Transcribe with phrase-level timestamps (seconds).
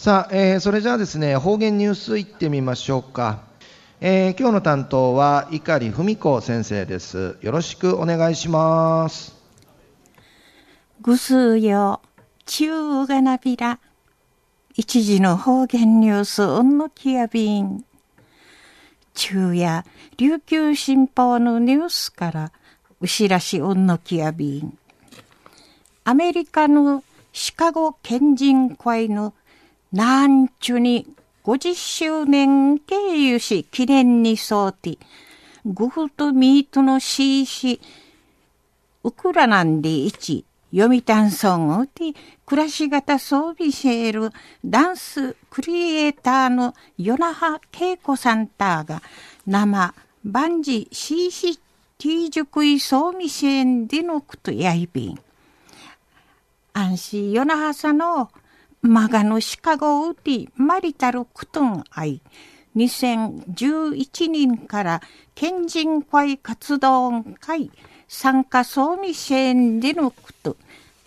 [0.00, 3.40] さあ、えーそれじゃあですね、方言ニュースいってみましょうか。
[4.00, 7.36] えー今日の担当は碇文子先生です。
[7.42, 9.36] よろしくお願いします。
[11.02, 12.00] ぐすうよ、
[12.46, 13.78] ちゅうがなびら。
[14.74, 17.84] 一時の方言ニュース、うんのきやびん。
[19.14, 19.84] 昼夜、
[20.16, 22.52] 琉球新報のニュースから、
[23.02, 24.78] うしらしうんのきやびん。
[26.04, 27.04] アメリカの
[27.34, 29.34] シカゴ県人会の
[29.92, 31.06] なんちゅに
[31.42, 34.98] 50周年経由し記念にそうて、
[35.66, 37.80] グフとミートのシーシ、
[39.02, 42.12] ウクラナンディ1読谷村をて
[42.46, 44.30] 暮らし型装備シェール
[44.64, 49.02] ダンスクリエイターの与那覇恵子さんたが
[49.46, 55.18] 生万事 CCT 塾い装備支援でのことやいびん。
[56.72, 58.30] 安心与那覇さの
[58.82, 62.22] マガのシカゴウティマリタルクトンアイ。
[62.76, 65.02] 2011年から
[65.34, 67.70] 県人会活動会。
[68.08, 70.56] 参加総務支援でのこと。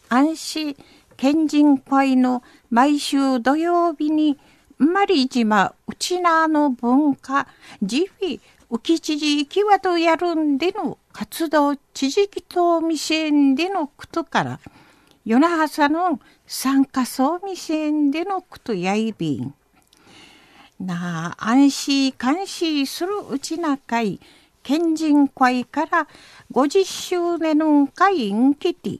[0.07, 0.75] 安心
[1.17, 4.37] 県人会の毎週土曜日に
[4.77, 7.47] マリ島うちなの文化
[7.81, 14.59] ジフィ浮知事行きわとやるんでの活動地域等未支援でのことから
[15.25, 19.53] 与那覇さの参加総未支援でのことやいびん。
[20.79, 24.19] なあ、安心監視するうちな会、
[24.63, 26.07] 県人会から
[26.51, 28.99] 50周年の会んきて、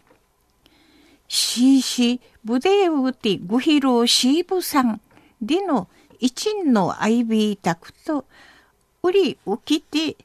[1.28, 5.02] しーし、ぶでうてぐひろしーぶさん
[5.42, 8.26] での一んのアイビータクと、
[9.02, 10.16] うりうきて、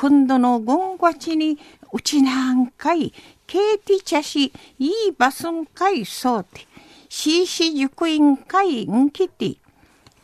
[0.00, 1.58] 今度のゴンゴチに
[1.92, 3.12] うちなんかい、
[3.48, 6.68] ケーティチャシ、いいバスンかいそうて、
[7.08, 9.56] しーし塾員会んきて、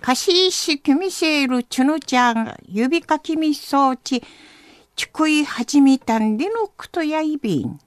[0.00, 4.22] カシーシキミセールチュノちゃん指かきみそうち、
[4.94, 7.80] ちくい始めたんでのくとやいびん。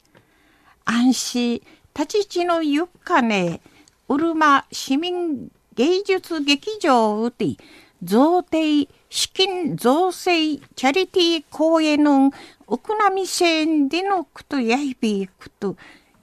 [0.83, 1.61] 安心、
[1.97, 3.61] 立ち地のゆっかね、
[4.09, 7.55] うるま市民芸術劇場うて、
[8.03, 12.31] 贈呈、資金造成、チャリティー公演の
[12.67, 15.75] ウクナミセンでのくとやいびくと、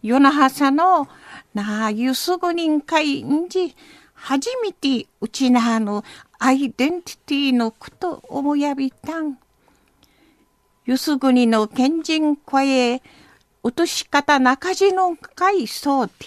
[0.02, 1.08] よなはさの、
[1.52, 3.74] なあ、ゆすぐにんかいんじ、
[4.12, 6.04] 初めてうちなの
[6.38, 9.38] アイデンティティのこと思やびたん。
[10.86, 13.02] ゆすぐにの県人会へ、
[13.62, 16.26] 落とし方中地の会そうて、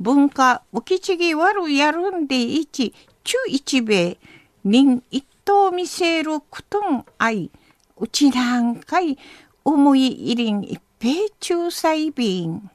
[0.00, 4.18] 文化おきちぎわるやるんでいち、中一米、
[4.64, 7.50] 人一等見せることんあい、
[7.96, 9.16] うちなんかい、
[9.64, 12.70] 思い入りん一平中裁便。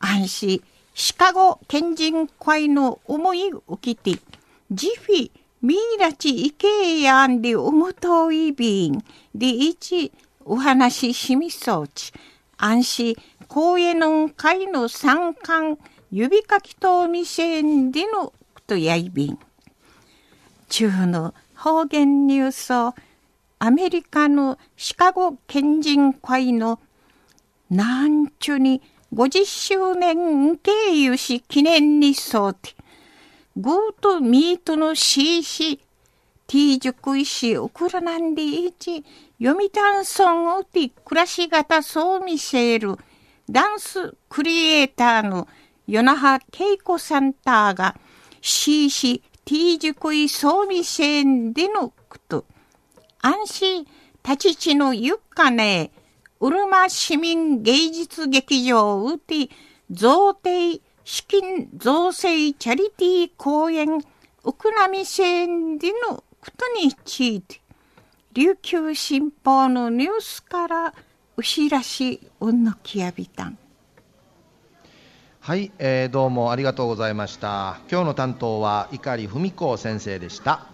[0.00, 0.62] 安心、
[0.94, 4.18] シカゴ県人会の思いをきて、
[4.70, 5.30] ジフィ、
[5.62, 10.10] ミイラチイケヤンでおもといびん、でいち、
[10.44, 12.12] お話ししみそうち、
[12.56, 13.16] 安心、
[13.46, 15.78] 公園の会の参観、
[16.10, 18.32] 指かきとみせんでの
[18.66, 19.38] とやいびん。
[20.70, 22.94] 中の方言ニュースを
[23.58, 26.80] アメリカのシカゴ県人会の
[27.68, 28.80] なんちゅに
[29.12, 32.74] 50周年経由し記念にそうて、
[33.56, 35.76] グーとミートのシーシ、
[36.46, 39.04] ティージュクイシウクラナンディイチ、
[39.42, 42.96] 読谷村をて暮らし型そう見せる
[43.50, 45.48] ダンスクリエイターの
[45.86, 47.96] 与那覇恵子さんたが、
[48.40, 52.44] シーシ、ティージュクイそう見せんでのこと、
[53.20, 53.86] 安心
[54.24, 55.90] 立ち地のゆっかね、
[56.40, 59.50] うるま市民芸術劇場うて、
[59.90, 63.88] 贈呈資金造成チャリティー公演、
[64.44, 66.24] ウクナミ支援でのこ
[66.56, 67.60] とについて、
[68.32, 70.94] 琉球新報のニュースから、
[71.36, 73.58] うしらしうんのきやびたん。
[75.42, 77.80] はい、えーどうもありがとうございました。
[77.90, 80.69] 今日の担当は碇文子先生でした。